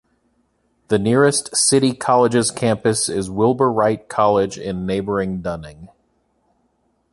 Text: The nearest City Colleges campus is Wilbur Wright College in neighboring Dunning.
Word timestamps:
The 0.87 0.97
nearest 0.97 1.55
City 1.55 1.93
Colleges 1.93 2.49
campus 2.49 3.07
is 3.07 3.29
Wilbur 3.29 3.71
Wright 3.71 4.09
College 4.09 4.57
in 4.57 4.87
neighboring 4.87 5.41
Dunning. 5.43 5.89